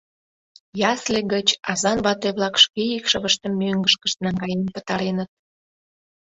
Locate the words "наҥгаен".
4.23-4.61